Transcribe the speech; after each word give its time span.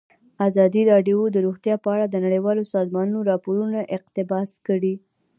ازادي 0.47 0.81
راډیو 0.91 1.19
د 1.29 1.37
روغتیا 1.45 1.75
په 1.83 1.89
اړه 1.95 2.05
د 2.07 2.15
نړیوالو 2.25 2.63
سازمانونو 2.75 3.27
راپورونه 3.31 3.79
اقتباس 3.97 4.51
کړي. 4.67 4.93